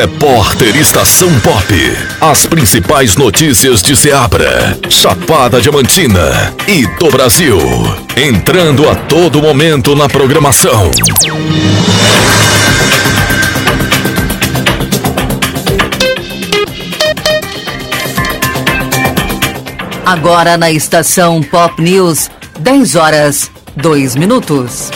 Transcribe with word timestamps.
Repórter 0.00 0.76
Estação 0.76 1.28
Pop. 1.40 1.74
As 2.20 2.46
principais 2.46 3.16
notícias 3.16 3.82
de 3.82 3.96
Ceabra, 3.96 4.78
Chapada 4.88 5.60
Diamantina 5.60 6.54
e 6.68 6.86
do 7.00 7.10
Brasil. 7.10 7.58
Entrando 8.16 8.88
a 8.88 8.94
todo 8.94 9.42
momento 9.42 9.96
na 9.96 10.08
programação. 10.08 10.88
Agora 20.06 20.56
na 20.56 20.70
estação 20.70 21.42
Pop 21.42 21.82
News, 21.82 22.30
10 22.60 22.94
horas, 22.94 23.50
2 23.74 24.14
minutos. 24.14 24.92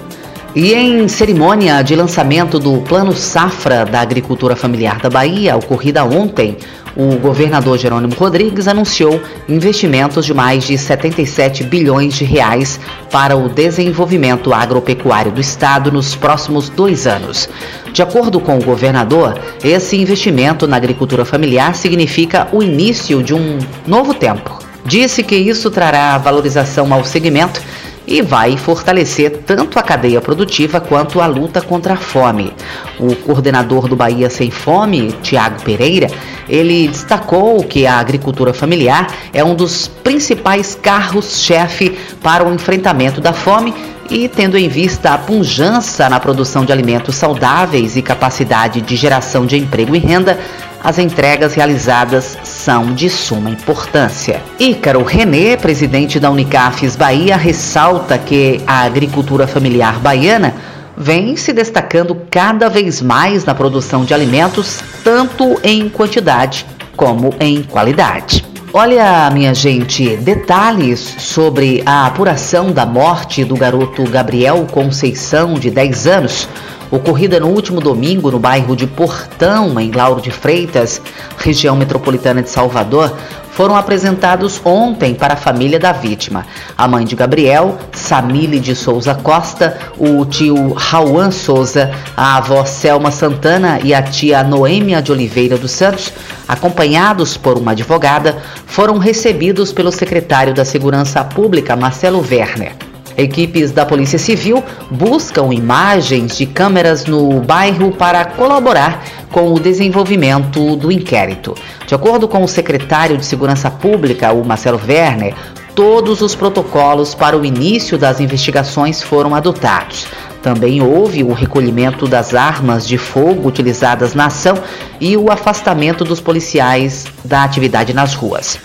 E 0.54 0.72
em 0.72 1.06
cerimônia 1.06 1.82
de 1.82 1.94
lançamento 1.94 2.58
do 2.58 2.80
Plano 2.80 3.12
Safra 3.12 3.84
da 3.84 4.00
Agricultura 4.00 4.56
Familiar 4.56 4.98
da 4.98 5.10
Bahia, 5.10 5.56
ocorrida 5.56 6.04
ontem, 6.04 6.56
o 6.98 7.16
governador 7.16 7.78
Jerônimo 7.78 8.12
Rodrigues 8.16 8.66
anunciou 8.66 9.22
investimentos 9.48 10.26
de 10.26 10.34
mais 10.34 10.64
de 10.64 10.76
77 10.76 11.62
bilhões 11.62 12.14
de 12.14 12.24
reais 12.24 12.80
para 13.08 13.36
o 13.36 13.48
desenvolvimento 13.48 14.52
agropecuário 14.52 15.30
do 15.30 15.40
estado 15.40 15.92
nos 15.92 16.16
próximos 16.16 16.68
dois 16.68 17.06
anos. 17.06 17.48
De 17.92 18.02
acordo 18.02 18.40
com 18.40 18.58
o 18.58 18.64
governador, 18.64 19.38
esse 19.62 19.96
investimento 19.96 20.66
na 20.66 20.76
agricultura 20.76 21.24
familiar 21.24 21.76
significa 21.76 22.48
o 22.50 22.64
início 22.64 23.22
de 23.22 23.32
um 23.32 23.58
novo 23.86 24.12
tempo. 24.12 24.58
Disse 24.84 25.22
que 25.22 25.36
isso 25.36 25.70
trará 25.70 26.18
valorização 26.18 26.92
ao 26.92 27.04
segmento 27.04 27.62
e 28.08 28.22
vai 28.22 28.56
fortalecer 28.56 29.42
tanto 29.44 29.78
a 29.78 29.82
cadeia 29.82 30.18
produtiva 30.18 30.80
quanto 30.80 31.20
a 31.20 31.26
luta 31.26 31.60
contra 31.60 31.92
a 31.92 31.96
fome. 31.96 32.54
O 32.98 33.14
coordenador 33.14 33.86
do 33.86 33.94
Bahia 33.94 34.30
Sem 34.30 34.50
Fome, 34.50 35.12
Tiago 35.22 35.62
Pereira, 35.62 36.10
ele 36.48 36.88
destacou 36.88 37.62
que 37.62 37.86
a 37.86 37.98
agricultura 37.98 38.54
familiar 38.54 39.06
é 39.32 39.44
um 39.44 39.54
dos 39.54 39.86
principais 39.86 40.74
carros-chefe 40.74 41.90
para 42.22 42.48
o 42.48 42.54
enfrentamento 42.54 43.20
da 43.20 43.34
fome 43.34 43.74
e 44.10 44.26
tendo 44.26 44.56
em 44.56 44.68
vista 44.68 45.12
a 45.12 45.18
pujança 45.18 46.08
na 46.08 46.18
produção 46.18 46.64
de 46.64 46.72
alimentos 46.72 47.14
saudáveis 47.14 47.94
e 47.94 48.00
capacidade 48.00 48.80
de 48.80 48.96
geração 48.96 49.44
de 49.44 49.58
emprego 49.58 49.94
e 49.94 49.98
renda, 49.98 50.40
as 50.82 50.98
entregas 50.98 51.54
realizadas 51.54 52.38
são 52.44 52.94
de 52.94 53.10
suma 53.10 53.50
importância. 53.50 54.40
Ícaro 54.58 55.02
Renê, 55.02 55.56
presidente 55.56 56.20
da 56.20 56.30
Unicafes 56.30 56.96
Bahia, 56.96 57.36
ressalta 57.36 58.16
que 58.16 58.60
a 58.66 58.82
agricultura 58.82 59.46
familiar 59.46 59.98
baiana 59.98 60.54
vem 60.96 61.36
se 61.36 61.52
destacando 61.52 62.16
cada 62.30 62.68
vez 62.68 63.00
mais 63.00 63.44
na 63.44 63.54
produção 63.54 64.04
de 64.04 64.12
alimentos, 64.12 64.80
tanto 65.04 65.58
em 65.62 65.88
quantidade 65.88 66.66
como 66.96 67.32
em 67.38 67.62
qualidade. 67.62 68.44
Olha, 68.72 69.30
minha 69.30 69.54
gente, 69.54 70.16
detalhes 70.16 71.00
sobre 71.18 71.82
a 71.86 72.06
apuração 72.06 72.70
da 72.70 72.84
morte 72.84 73.42
do 73.42 73.56
garoto 73.56 74.04
Gabriel 74.04 74.66
Conceição, 74.70 75.54
de 75.54 75.70
10 75.70 76.06
anos, 76.06 76.48
ocorrida 76.90 77.38
no 77.40 77.48
último 77.48 77.80
domingo 77.80 78.30
no 78.30 78.38
bairro 78.38 78.74
de 78.74 78.86
Portão, 78.86 79.78
em 79.80 79.90
Lauro 79.90 80.20
de 80.20 80.30
Freitas, 80.30 81.00
região 81.38 81.76
metropolitana 81.76 82.42
de 82.42 82.50
Salvador, 82.50 83.14
foram 83.58 83.74
apresentados 83.74 84.60
ontem 84.64 85.14
para 85.14 85.34
a 85.34 85.36
família 85.36 85.80
da 85.80 85.90
vítima. 85.90 86.46
A 86.76 86.86
mãe 86.86 87.04
de 87.04 87.16
Gabriel, 87.16 87.76
Samile 87.92 88.60
de 88.60 88.72
Souza 88.76 89.16
Costa, 89.16 89.76
o 89.98 90.24
tio 90.24 90.74
Rauan 90.74 91.32
Souza, 91.32 91.90
a 92.16 92.36
avó 92.36 92.64
Selma 92.64 93.10
Santana 93.10 93.80
e 93.82 93.92
a 93.92 94.00
tia 94.00 94.44
Noêmia 94.44 95.02
de 95.02 95.10
Oliveira 95.10 95.58
dos 95.58 95.72
Santos, 95.72 96.12
acompanhados 96.46 97.36
por 97.36 97.58
uma 97.58 97.72
advogada, 97.72 98.38
foram 98.64 98.96
recebidos 98.96 99.72
pelo 99.72 99.90
secretário 99.90 100.54
da 100.54 100.64
Segurança 100.64 101.24
Pública, 101.24 101.74
Marcelo 101.74 102.20
Werner. 102.20 102.87
Equipes 103.18 103.72
da 103.72 103.84
Polícia 103.84 104.18
Civil 104.18 104.62
buscam 104.88 105.52
imagens 105.52 106.38
de 106.38 106.46
câmeras 106.46 107.04
no 107.04 107.40
bairro 107.40 107.90
para 107.90 108.24
colaborar 108.24 109.04
com 109.32 109.52
o 109.52 109.58
desenvolvimento 109.58 110.76
do 110.76 110.92
inquérito. 110.92 111.52
De 111.84 111.96
acordo 111.96 112.28
com 112.28 112.44
o 112.44 112.48
secretário 112.48 113.16
de 113.16 113.26
Segurança 113.26 113.68
Pública, 113.68 114.32
o 114.32 114.44
Marcelo 114.44 114.80
Werner, 114.88 115.34
todos 115.74 116.22
os 116.22 116.36
protocolos 116.36 117.12
para 117.12 117.36
o 117.36 117.44
início 117.44 117.98
das 117.98 118.20
investigações 118.20 119.02
foram 119.02 119.34
adotados. 119.34 120.06
Também 120.40 120.80
houve 120.80 121.24
o 121.24 121.32
recolhimento 121.32 122.06
das 122.06 122.34
armas 122.34 122.86
de 122.86 122.96
fogo 122.96 123.48
utilizadas 123.48 124.14
na 124.14 124.26
ação 124.26 124.56
e 125.00 125.16
o 125.16 125.30
afastamento 125.32 126.04
dos 126.04 126.20
policiais 126.20 127.04
da 127.24 127.42
atividade 127.42 127.92
nas 127.92 128.14
ruas. 128.14 128.60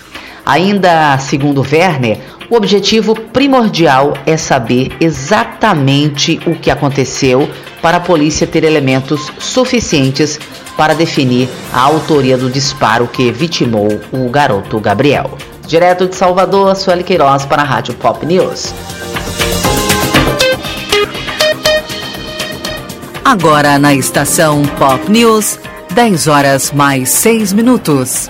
Ainda 0.46 1.18
segundo 1.20 1.62
Werner, 1.62 2.20
o 2.54 2.56
objetivo 2.56 3.16
primordial 3.16 4.14
é 4.28 4.38
saber 4.38 4.96
exatamente 5.00 6.40
o 6.46 6.54
que 6.54 6.70
aconteceu 6.70 7.50
para 7.82 7.98
a 7.98 8.00
polícia 8.00 8.46
ter 8.46 8.64
elementos 8.64 9.32
suficientes 9.40 10.40
para 10.78 10.94
definir 10.94 11.50
a 11.74 11.82
autoria 11.82 12.38
do 12.38 12.52
disparo 12.52 13.08
que 13.08 13.32
vitimou 13.32 14.00
o 14.12 14.30
garoto 14.30 14.80
Gabriel. 14.80 15.36
Direto 15.66 16.08
de 16.08 16.16
Salvador, 16.16 16.76
Sueli 16.76 17.04
Queiroz 17.04 17.44
para 17.44 17.64
a 17.64 17.66
Rádio 17.66 17.96
Pop 17.96 18.24
News. 18.24 18.72
Agora 23.26 23.80
na 23.80 23.96
estação 23.96 24.62
Pop 24.78 25.12
News, 25.12 25.58
10 25.92 26.28
horas 26.28 26.72
mais 26.72 27.10
6 27.10 27.52
minutos. 27.52 28.30